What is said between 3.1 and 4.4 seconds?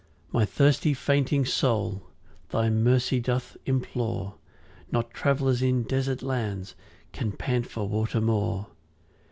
doth implore;